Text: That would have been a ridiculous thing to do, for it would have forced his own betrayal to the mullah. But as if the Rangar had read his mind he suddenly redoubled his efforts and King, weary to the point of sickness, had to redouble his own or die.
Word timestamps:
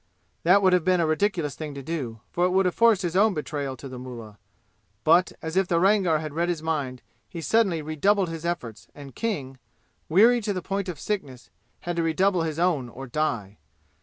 That 0.41 0.63
would 0.63 0.73
have 0.73 0.83
been 0.83 0.99
a 0.99 1.05
ridiculous 1.05 1.53
thing 1.53 1.75
to 1.75 1.83
do, 1.83 2.21
for 2.31 2.45
it 2.45 2.49
would 2.49 2.65
have 2.65 2.73
forced 2.73 3.03
his 3.03 3.15
own 3.15 3.35
betrayal 3.35 3.77
to 3.77 3.87
the 3.87 3.99
mullah. 3.99 4.39
But 5.03 5.31
as 5.43 5.55
if 5.55 5.67
the 5.67 5.79
Rangar 5.79 6.17
had 6.17 6.33
read 6.33 6.49
his 6.49 6.63
mind 6.63 7.03
he 7.29 7.39
suddenly 7.39 7.83
redoubled 7.83 8.29
his 8.29 8.43
efforts 8.43 8.87
and 8.95 9.13
King, 9.13 9.59
weary 10.09 10.41
to 10.41 10.53
the 10.53 10.61
point 10.63 10.89
of 10.89 10.99
sickness, 10.99 11.51
had 11.81 11.97
to 11.97 12.01
redouble 12.01 12.41
his 12.41 12.57
own 12.57 12.89
or 12.89 13.05
die. 13.05 13.59